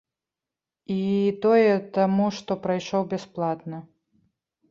І 0.95 1.01
тое, 1.43 1.73
таму 1.99 2.25
што 2.37 2.51
прайшоў 2.63 3.01
бясплатна. 3.13 3.77